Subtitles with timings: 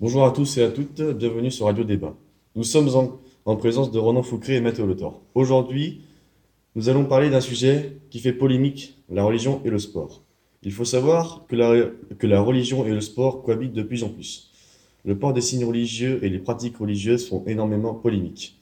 [0.00, 2.16] Bonjour à tous et à toutes, bienvenue sur Radio Débat.
[2.56, 5.20] Nous sommes en, en présence de Ronan Foucré et Mathéo Lothor.
[5.34, 6.00] Aujourd'hui,
[6.74, 10.22] nous allons parler d'un sujet qui fait polémique, la religion et le sport.
[10.62, 11.54] Il faut savoir que
[12.24, 14.50] la, religion et le sport cohabitent de plus en plus.
[15.04, 18.58] Le port des signes religieux et les pratiques religieuses font énormément polémique.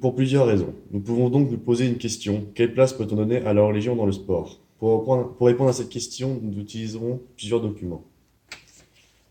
[0.00, 0.74] Pour, plusieurs raisons.
[0.92, 2.46] Nous pouvons donc nous poser une question.
[2.54, 4.60] Quelle place peut-on donner à la religion dans le sport?
[4.78, 8.04] Pour répondre à cette question, nous utiliserons plusieurs documents.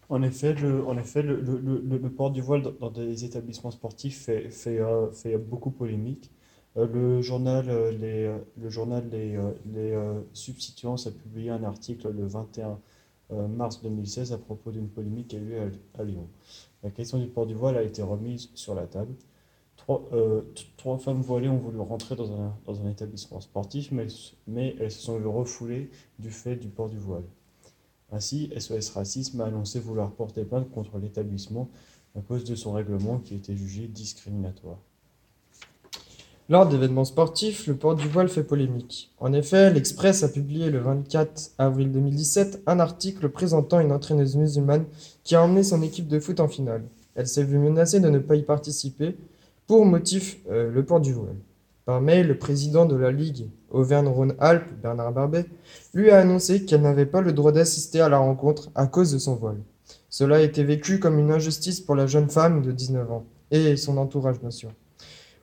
[0.09, 4.23] En effet, le, en effet, le, le- le- port du voile dans, des établissements sportifs
[4.25, 6.31] fait, fait, euh, fait beaucoup polémique.
[6.77, 11.49] Euh, le journal, euh, les, euh, le journal Les, euh, les euh, Substituants a publié
[11.51, 12.79] un article le 21
[13.31, 16.27] euh, mars 2016 à propos d'une polémique qui a eu à, à Lyon.
[16.83, 19.13] La question du port du voile a été remise sur la table.
[20.13, 20.41] Euh,
[20.77, 24.07] trois femmes voilées ont voulu rentrer dans un, dans un établissement sportif, mais,
[24.47, 27.23] mais elles se sont vues refoulées du fait du port du voile.
[28.11, 31.69] Ainsi, SOS Racisme a annoncé vouloir porter plainte contre l'établissement
[32.17, 34.79] à cause de son règlement qui était jugé discriminatoire.
[36.49, 39.11] Lors d'événements sportifs, le port du voile fait polémique.
[39.19, 44.85] En effet, l'Express a publié le 24 avril 2017 un article présentant une entraîneuse musulmane
[45.23, 46.85] qui a emmené son équipe de foot en finale.
[47.13, 49.15] Elle s'est vue menacée de ne pas y participer
[49.67, 51.35] pour motif euh, le port du voile.
[51.89, 55.45] Par mail, le président de la Ligue Auvergne-Rhône-Alpes, Bernard Barbet,
[55.95, 59.17] lui a annoncé qu'elle n'avait pas le droit d'assister à la rencontre à cause de
[59.17, 59.57] son voile.
[60.07, 63.75] Cela a été vécu comme une injustice pour la jeune femme de 19 ans et
[63.75, 64.69] son entourage, bien sûr.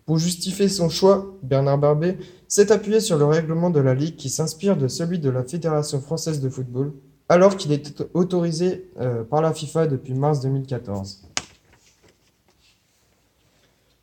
[0.05, 2.17] Pour justifier son choix, Bernard Barbet
[2.47, 6.01] s'est appuyé sur le règlement de la Ligue qui s'inspire de celui de la Fédération
[6.01, 6.93] française de football,
[7.29, 11.27] alors qu'il était autorisé euh, par la FIFA depuis mars 2014.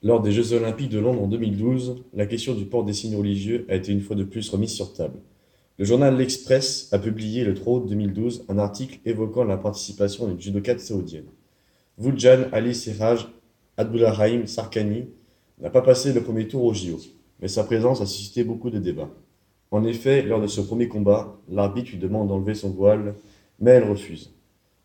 [0.05, 3.65] Lors des Jeux Olympiques de Londres en 2012, la question du port des signes religieux
[3.69, 5.17] a été une fois de plus remise sur table.
[5.77, 10.41] Le journal L'Express a publié le 3 août 2012 un article évoquant la participation d'une
[10.41, 11.27] judokate saoudienne.
[11.97, 13.29] Voujan Ali Serraj
[13.77, 15.05] Abdullahim Sarkani
[15.61, 16.99] n'a pas passé le premier tour au JO,
[17.39, 19.09] mais sa présence a suscité beaucoup de débats.
[19.71, 23.15] En effet, lors de ce premier combat, l'arbitre lui demande d'enlever son voile,
[23.57, 24.33] mais elle refuse.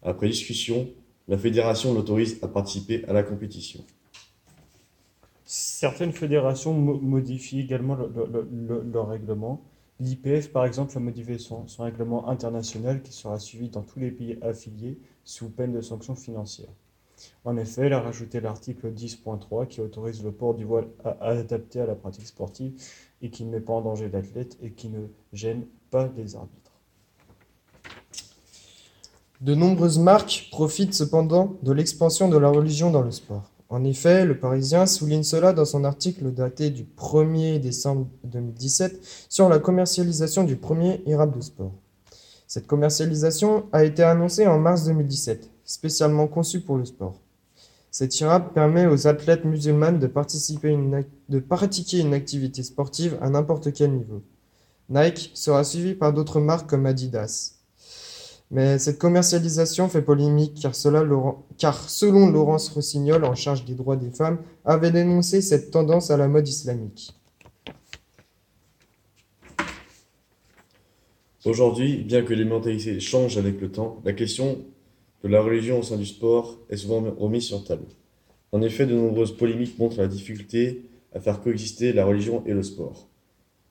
[0.00, 0.87] Après discussion,
[1.26, 3.84] la fédération l'autorise à participer à la compétition.
[5.81, 9.61] Certaines fédérations mo- modifient également le- le- le- le- leur règlement.
[10.00, 14.41] L'IPF, par exemple, a modifié son, règlement international qui sera suivi dans tous les pays
[14.43, 16.75] affiliés sous peine de sanctions financières.
[17.44, 20.88] En effet, elle a rajouté l'article 10.3 qui autorise le port du voile
[21.21, 22.72] adapté à la pratique sportive
[23.22, 26.72] et qui ne met pas en danger l'athlète et qui ne gêne pas les arbitres.
[29.41, 33.49] De nombreuses marques profitent cependant de l'expansion de la religion dans le sport.
[33.71, 39.51] En effet, le Parisien souligne cela dans son article daté du 1er décembre 2017 sur
[39.51, 41.75] la commercialisation du premier IRAP de sport.
[42.47, 47.21] Cette commercialisation a été annoncée en mars 2017, spécialement conçue pour le sport.
[47.91, 50.11] Cet IRAP permet aux athlètes musulmanes de,
[51.29, 54.23] de pratiquer une activité sportive à n'importe quel niveau.
[54.89, 57.57] Nike sera suivi par d'autres marques comme Adidas.
[58.50, 61.04] Mais cette commercialisation fait polémique car, cela,
[61.59, 66.16] car selon Laurence Rossignol, en charge des droits des femmes, avait dénoncé cette tendance à
[66.16, 67.14] la mode islamique.
[71.44, 74.58] Aujourd'hui, bien que les mentalités changent avec le temps, la question
[75.22, 77.87] de la religion au sein du sport est souvent remise sur table.
[78.53, 82.62] En effet, de nombreuses polémiques montrent la difficulté à faire coexister la religion et le
[82.62, 83.08] sport.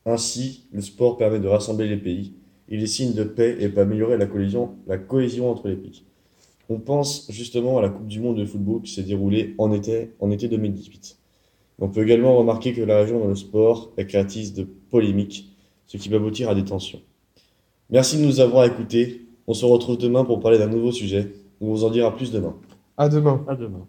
[0.05, 2.33] Ainsi, le sport permet de rassembler les pays,
[2.69, 6.03] il est signe de paix et peut améliorer la cohésion, la cohésion entre les pays.
[6.69, 10.11] On pense justement à la Coupe du Monde de football qui s'est déroulée en été,
[10.19, 11.17] en été 2018.
[11.79, 15.49] On peut également remarquer que la religion dans le sport est créatrice de polémiques,
[15.85, 16.99] ce qui peut aboutir à des tensions.
[17.89, 19.25] Merci de nous avoir écoutés.
[19.47, 21.31] On se retrouve demain pour parler d'un nouveau sujet.
[21.61, 22.55] On vous en dira plus demain.
[22.97, 23.45] À demain.
[23.47, 23.87] À demain.